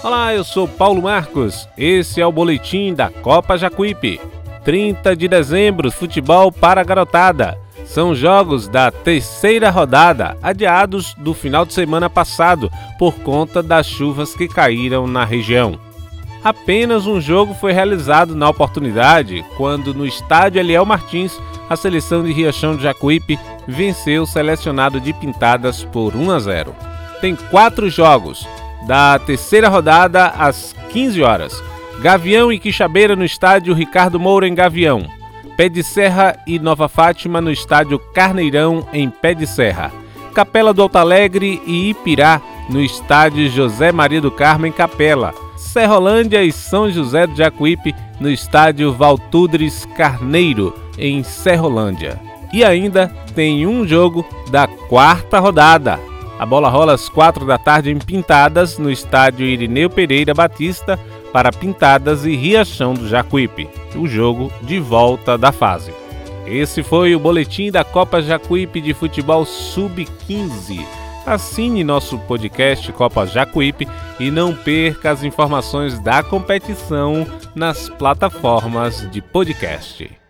Olá, 0.00 0.32
eu 0.32 0.44
sou 0.44 0.68
Paulo 0.68 1.02
Marcos. 1.02 1.68
Esse 1.76 2.20
é 2.20 2.26
o 2.26 2.30
boletim 2.30 2.94
da 2.94 3.10
Copa 3.10 3.58
Jacuípe. 3.58 4.20
30 4.64 5.16
de 5.16 5.26
dezembro, 5.26 5.90
futebol 5.90 6.52
para 6.52 6.80
a 6.80 6.84
garotada. 6.84 7.58
São 7.84 8.14
jogos 8.14 8.68
da 8.68 8.92
terceira 8.92 9.70
rodada, 9.70 10.36
adiados 10.40 11.14
do 11.14 11.34
final 11.34 11.66
de 11.66 11.72
semana 11.72 12.08
passado 12.08 12.70
por 12.96 13.12
conta 13.16 13.60
das 13.60 13.86
chuvas 13.86 14.36
que 14.36 14.46
caíram 14.46 15.08
na 15.08 15.24
região. 15.24 15.76
Apenas 16.44 17.04
um 17.04 17.20
jogo 17.20 17.52
foi 17.54 17.72
realizado 17.72 18.36
na 18.36 18.48
oportunidade, 18.48 19.44
quando 19.56 19.92
no 19.92 20.06
estádio 20.06 20.60
Eliel 20.60 20.84
Martins, 20.86 21.36
a 21.68 21.74
seleção 21.74 22.22
de 22.22 22.32
Riachão 22.32 22.76
de 22.76 22.84
Jacuípe 22.84 23.36
venceu 23.66 24.22
o 24.22 24.26
selecionado 24.26 25.00
de 25.00 25.12
Pintadas 25.12 25.82
por 25.82 26.14
1 26.14 26.30
a 26.30 26.38
0. 26.38 26.74
Tem 27.20 27.34
quatro 27.34 27.90
jogos, 27.90 28.46
da 28.86 29.18
terceira 29.18 29.68
rodada 29.68 30.28
às 30.28 30.74
15 30.90 31.22
horas. 31.22 31.62
Gavião 32.00 32.52
e 32.52 32.58
Quixabeira 32.58 33.16
no 33.16 33.24
estádio 33.24 33.74
Ricardo 33.74 34.20
Moura 34.20 34.46
em 34.46 34.54
Gavião. 34.54 35.04
Pé 35.56 35.68
de 35.68 35.82
Serra 35.82 36.38
e 36.46 36.58
Nova 36.58 36.88
Fátima 36.88 37.40
no 37.40 37.50
estádio 37.50 37.98
Carneirão 37.98 38.86
em 38.92 39.10
Pé 39.10 39.34
de 39.34 39.46
Serra. 39.46 39.90
Capela 40.32 40.72
do 40.72 40.82
Alto 40.82 40.96
Alegre 40.96 41.60
e 41.66 41.90
Ipirá 41.90 42.40
no 42.70 42.80
estádio 42.80 43.48
José 43.48 43.90
Maria 43.90 44.20
do 44.20 44.30
Carmo 44.30 44.66
em 44.66 44.72
Capela. 44.72 45.34
Serrolândia 45.56 46.44
e 46.44 46.52
São 46.52 46.88
José 46.88 47.26
do 47.26 47.36
Jacuípe 47.36 47.92
no 48.20 48.30
estádio 48.30 48.92
Valtudres 48.92 49.84
Carneiro 49.96 50.72
em 50.96 51.24
Serrolândia. 51.24 52.20
E 52.52 52.64
ainda 52.64 53.08
tem 53.34 53.66
um 53.66 53.86
jogo 53.86 54.24
da 54.50 54.66
quarta 54.66 55.38
rodada. 55.40 55.98
A 56.38 56.46
bola 56.46 56.68
rola 56.68 56.94
às 56.94 57.08
quatro 57.08 57.44
da 57.44 57.58
tarde 57.58 57.90
em 57.90 57.98
Pintadas, 57.98 58.78
no 58.78 58.90
estádio 58.90 59.44
Irineu 59.44 59.90
Pereira 59.90 60.32
Batista, 60.32 60.98
para 61.32 61.50
Pintadas 61.50 62.24
e 62.24 62.36
Riachão 62.36 62.94
do 62.94 63.08
Jacuípe, 63.08 63.68
o 63.96 64.06
jogo 64.06 64.52
de 64.62 64.78
volta 64.78 65.36
da 65.36 65.50
fase. 65.50 65.92
Esse 66.46 66.82
foi 66.82 67.14
o 67.14 67.20
boletim 67.20 67.70
da 67.70 67.82
Copa 67.84 68.22
Jacuípe 68.22 68.80
de 68.80 68.94
Futebol 68.94 69.44
Sub-15. 69.44 70.80
Assine 71.26 71.84
nosso 71.84 72.18
podcast 72.20 72.90
Copa 72.92 73.26
Jacuípe 73.26 73.86
e 74.18 74.30
não 74.30 74.54
perca 74.54 75.10
as 75.10 75.24
informações 75.24 75.98
da 76.00 76.22
competição 76.22 77.26
nas 77.54 77.88
plataformas 77.90 79.10
de 79.10 79.20
podcast. 79.20 80.27